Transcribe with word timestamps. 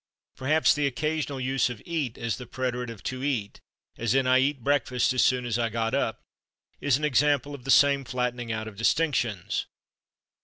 Perhaps 0.35 0.73
the 0.73 0.87
occasional 0.87 1.39
use 1.39 1.69
of 1.69 1.77
/eat/ 1.85 2.17
as 2.17 2.37
the 2.37 2.47
preterite 2.47 2.89
of 2.89 3.03
/to 3.03 3.23
eat/, 3.23 3.61
as 3.99 4.15
in 4.15 4.25
"I 4.25 4.39
/eat/ 4.41 4.61
breakfast 4.61 5.13
as 5.13 5.21
soon 5.23 5.45
as 5.45 5.59
I 5.59 5.69
got 5.69 5.93
up," 5.93 6.23
is 6.79 6.97
an 6.97 7.03
example 7.05 7.53
of 7.53 7.65
the 7.65 7.69
same 7.69 8.03
flattening 8.03 8.51
out 8.51 8.67
of 8.67 8.77
distinctions. 8.77 9.67